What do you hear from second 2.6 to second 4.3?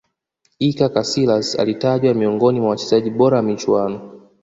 wachezaji bora wa michuano